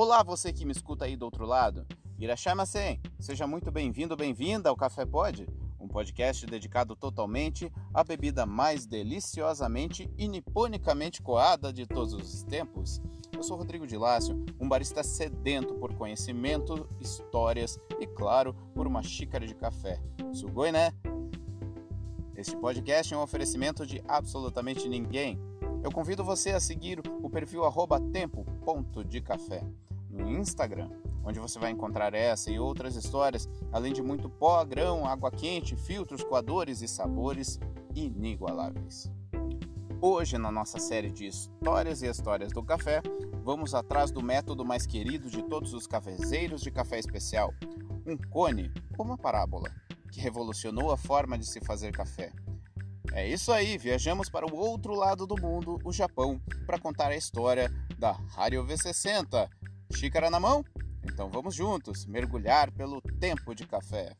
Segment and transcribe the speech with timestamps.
[0.00, 1.84] Olá, você que me escuta aí do outro lado.
[2.20, 5.44] Irachama-sen, seja muito bem-vindo, bem-vinda ao Café Pod,
[5.80, 13.02] um podcast dedicado totalmente à bebida mais deliciosamente e niponicamente coada de todos os tempos.
[13.34, 19.02] Eu sou Rodrigo de Lácio, um barista sedento por conhecimento, histórias e, claro, por uma
[19.02, 20.00] xícara de café.
[20.32, 20.92] Sugoi, né?
[22.36, 25.40] Este podcast é um oferecimento de absolutamente ninguém.
[25.82, 27.62] Eu convido você a seguir o perfil
[28.12, 29.64] tempo.decafé
[30.10, 30.90] no Instagram,
[31.24, 35.76] onde você vai encontrar essa e outras histórias, além de muito pó, grão, água quente,
[35.76, 37.58] filtros, coadores e sabores
[37.94, 39.10] inigualáveis.
[40.00, 43.02] Hoje, na nossa série de Histórias e Histórias do Café,
[43.42, 47.52] vamos atrás do método mais querido de todos os cafezeiros de café especial,
[48.06, 49.68] um cone ou uma parábola,
[50.12, 52.32] que revolucionou a forma de se fazer café.
[53.12, 57.16] É isso aí, viajamos para o outro lado do mundo, o Japão, para contar a
[57.16, 59.48] história da Hario V60.
[59.90, 60.64] Xícara na mão?
[61.02, 64.14] Então vamos juntos mergulhar pelo tempo de café.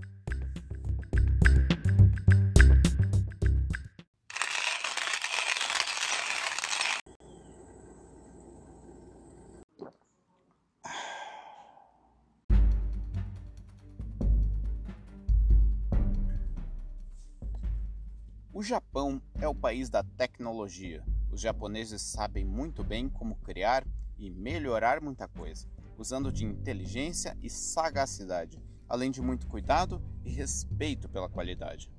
[18.53, 21.05] O Japão é o país da tecnologia.
[21.31, 23.87] Os japoneses sabem muito bem como criar
[24.19, 25.67] e melhorar muita coisa,
[25.97, 31.91] usando de inteligência e sagacidade, além de muito cuidado e respeito pela qualidade.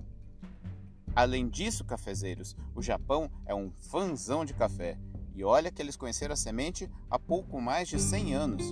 [1.15, 4.97] Além disso, cafezeiros, o Japão é um fanzão de café.
[5.35, 8.63] E olha que eles conheceram a semente há pouco mais de 100 anos.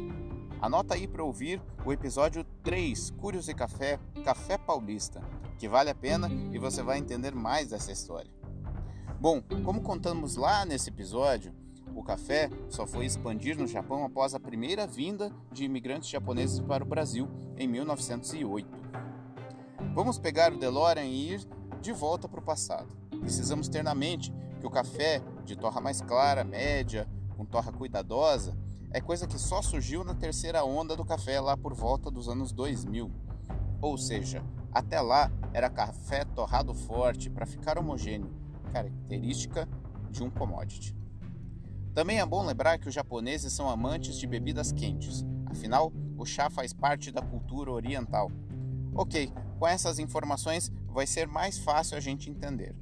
[0.61, 5.22] Anota aí para ouvir o episódio 3, Curios e Café, Café Paulista,
[5.58, 8.32] que vale a pena e você vai entender mais dessa história.
[9.20, 11.54] Bom, como contamos lá nesse episódio,
[11.96, 16.84] o café só foi expandir no Japão após a primeira vinda de imigrantes japoneses para
[16.84, 18.67] o Brasil em 1908.
[19.94, 21.48] Vamos pegar o DeLorean e ir
[21.82, 22.95] de volta para o passado.
[23.20, 28.58] Precisamos ter na mente que o café de torra mais clara, média, com torra cuidadosa,
[28.92, 32.52] é coisa que só surgiu na terceira onda do café lá por volta dos anos
[32.52, 33.11] 2000.
[33.82, 38.32] Ou seja, até lá era café torrado forte para ficar homogêneo,
[38.72, 39.67] característica
[40.10, 40.97] de um commodity.
[41.98, 46.48] Também é bom lembrar que os japoneses são amantes de bebidas quentes, afinal, o chá
[46.48, 48.32] faz parte da cultura oriental.
[48.94, 52.76] Ok, com essas informações vai ser mais fácil a gente entender.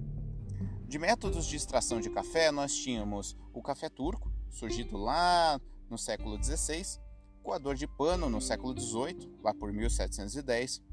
[0.86, 6.38] De métodos de extração de café, nós tínhamos o café turco, surgido lá no século
[6.44, 7.00] XVI,
[7.42, 10.84] coador de pano no século XVIII, lá por 1710,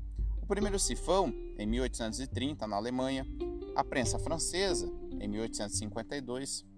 [0.40, 3.26] o primeiro sifão em 1830 na Alemanha,
[3.74, 4.86] a prensa francesa
[5.18, 6.70] em 1852.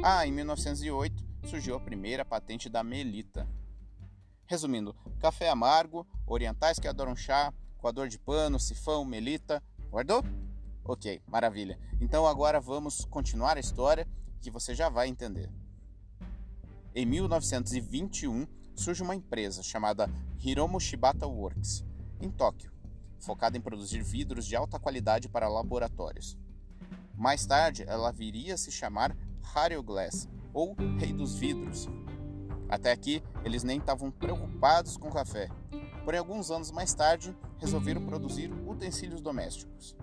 [0.00, 3.46] Ah, em 1908 surgiu a primeira patente da melita.
[4.46, 9.62] Resumindo, café amargo, orientais que adoram chá, coador de pano, sifão, melita.
[9.90, 10.24] Guardou?
[10.84, 11.78] Ok, maravilha.
[12.00, 14.06] Então agora vamos continuar a história
[14.40, 15.50] que você já vai entender.
[16.94, 20.10] Em 1921 surge uma empresa chamada
[20.42, 21.84] Hiromo Shibata Works,
[22.20, 22.72] em Tóquio,
[23.20, 26.36] focada em produzir vidros de alta qualidade para laboratórios.
[27.14, 29.16] Mais tarde, ela viria a se chamar
[29.84, 31.88] Glass, ou Rei dos Vidros.
[32.68, 35.48] Até aqui, eles nem estavam preocupados com café,
[36.04, 39.96] porém, alguns anos mais tarde, resolveram produzir utensílios domésticos.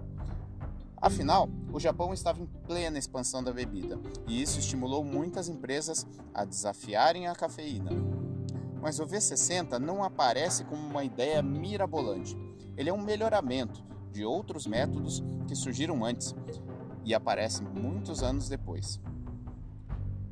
[1.01, 6.43] Afinal, o Japão estava em plena expansão da bebida, e isso estimulou muitas empresas a
[6.43, 7.91] desafiarem a cafeína.
[8.81, 12.37] Mas o V60 não aparece como uma ideia mirabolante.
[12.75, 16.35] Ele é um melhoramento de outros métodos que surgiram antes
[17.05, 18.99] e aparecem muitos anos depois.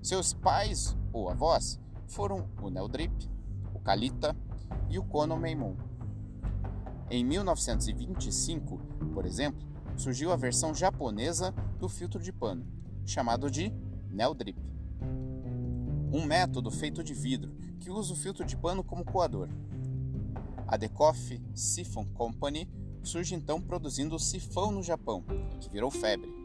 [0.07, 3.29] Seus pais ou avós foram o Neldrip,
[3.73, 4.33] o Kalita
[4.89, 5.75] e o Kono Meimon.
[7.11, 8.77] Em 1925,
[9.13, 12.65] por exemplo, surgiu a versão japonesa do filtro de pano,
[13.05, 13.69] chamado de
[14.09, 14.57] Neldrip.
[16.13, 19.49] Um método feito de vidro que usa o filtro de pano como coador.
[20.65, 22.69] A Decoff Siphon Company
[23.03, 25.25] surge então produzindo o sifão no Japão,
[25.59, 26.36] que virou febre.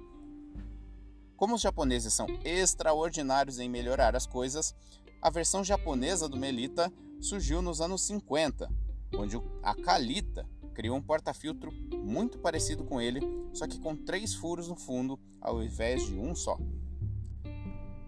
[1.43, 4.73] Como os japoneses são extraordinários em melhorar as coisas,
[5.21, 6.89] a versão japonesa do Melita
[7.21, 8.71] surgiu nos anos 50,
[9.17, 13.21] onde a Kalita criou um porta-filtro muito parecido com ele,
[13.53, 16.56] só que com três furos no fundo ao invés de um só.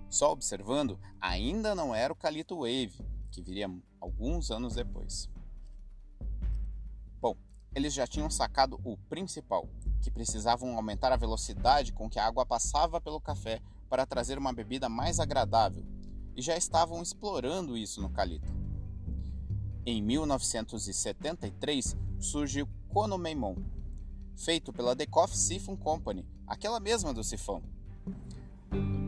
[0.08, 3.68] Só observando, ainda não era o Kalita Wave, que viria
[4.00, 5.28] alguns anos depois.
[7.20, 7.36] Bom,
[7.74, 9.68] eles já tinham sacado o principal,
[10.04, 14.52] que precisavam aumentar a velocidade com que a água passava pelo café para trazer uma
[14.52, 15.82] bebida mais agradável,
[16.36, 18.52] e já estavam explorando isso no Calita.
[19.86, 23.56] Em 1973 surge o Konomeimon,
[24.36, 27.62] feito pela Decoff Siphon Company, aquela mesma do sifão.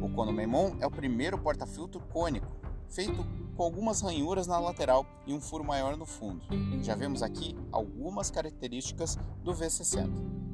[0.03, 2.51] O Konomeimon é o primeiro porta-filtro cônico,
[2.89, 3.23] feito
[3.55, 6.43] com algumas ranhuras na lateral e um furo maior no fundo.
[6.83, 10.46] Já vemos aqui algumas características do V60.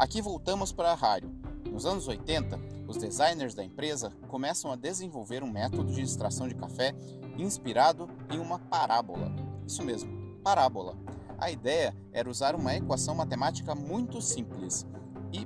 [0.00, 1.30] Aqui voltamos para a rádio.
[1.70, 2.58] Nos anos 80,
[2.88, 6.94] os designers da empresa começam a desenvolver um método de extração de café
[7.36, 9.30] inspirado em uma parábola.
[9.66, 10.10] Isso mesmo,
[10.42, 10.96] parábola.
[11.36, 14.86] A ideia era usar uma equação matemática muito simples,
[15.30, 15.44] y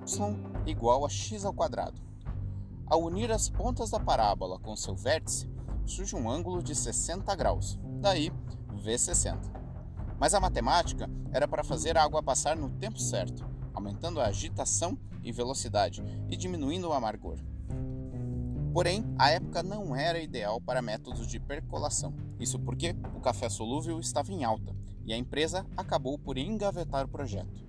[0.67, 2.01] igual a x ao quadrado.
[2.87, 5.51] Ao unir as pontas da parábola com seu vértice,
[5.85, 8.31] surge um ângulo de 60 graus, daí
[8.85, 9.37] V60.
[10.17, 14.99] Mas a matemática era para fazer a água passar no tempo certo, aumentando a agitação
[15.23, 17.37] e velocidade e diminuindo o amargor.
[18.73, 22.15] Porém, a época não era ideal para métodos de percolação.
[22.41, 24.75] Isso porque o café solúvel estava em alta
[25.05, 27.65] e a empresa acabou por engavetar o projeto.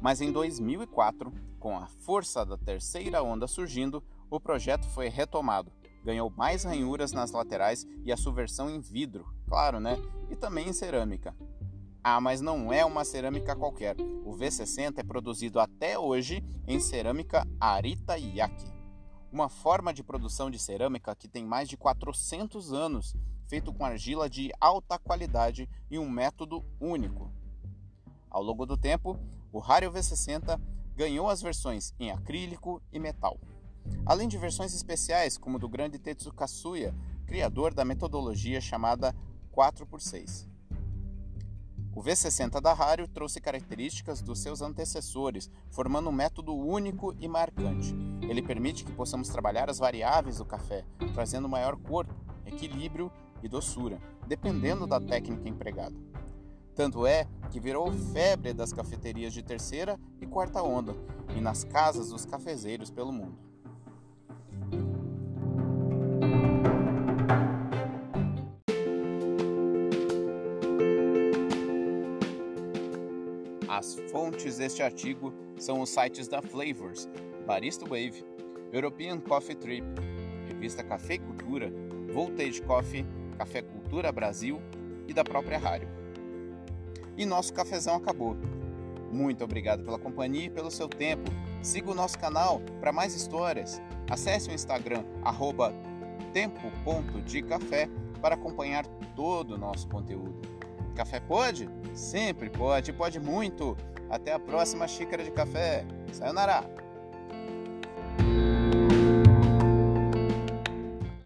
[0.00, 5.72] Mas em 2004, com a força da terceira onda surgindo, o projeto foi retomado
[6.08, 9.98] ganhou mais ranhuras nas laterais e a sua versão em vidro, claro, né?
[10.30, 11.34] E também em cerâmica.
[12.10, 13.94] Ah, mas não é uma cerâmica qualquer.
[14.24, 18.64] O V60 é produzido até hoje em cerâmica Arita Yaki,
[19.30, 23.14] uma forma de produção de cerâmica que tem mais de 400 anos,
[23.46, 27.30] feito com argila de alta qualidade e um método único.
[28.30, 29.20] Ao longo do tempo,
[29.52, 30.58] o Rario V60
[30.96, 33.38] ganhou as versões em acrílico e metal
[34.04, 36.94] além de versões especiais como do grande Tetsu Kasuya,
[37.26, 39.14] criador da metodologia chamada
[39.54, 40.57] 4x6.
[41.94, 47.94] O V60 da Hario trouxe características dos seus antecessores, formando um método único e marcante.
[48.22, 52.14] Ele permite que possamos trabalhar as variáveis do café, trazendo maior corpo,
[52.46, 53.10] equilíbrio
[53.42, 55.96] e doçura, dependendo da técnica empregada.
[56.74, 60.94] Tanto é que virou febre das cafeterias de terceira e quarta onda
[61.36, 63.47] e nas casas dos cafezeiros pelo mundo.
[73.78, 77.08] As fontes deste artigo são os sites da Flavors,
[77.46, 78.24] Barista Wave,
[78.72, 79.86] European Coffee Trip,
[80.48, 81.72] Revista Café e Cultura,
[82.12, 83.06] Voltage Coffee,
[83.38, 84.60] Café Cultura Brasil
[85.06, 85.88] e da própria Rádio.
[87.16, 88.36] E nosso cafezão acabou.
[89.12, 91.30] Muito obrigado pela companhia e pelo seu tempo.
[91.62, 93.80] Siga o nosso canal para mais histórias.
[94.10, 95.04] Acesse o Instagram
[96.32, 97.88] tempo.decafé
[98.20, 98.84] para acompanhar
[99.14, 100.57] todo o nosso conteúdo.
[100.98, 101.70] Café pode?
[101.94, 103.76] Sempre pode, pode muito.
[104.10, 105.84] Até a próxima xícara de café.
[106.12, 106.87] Sayonara!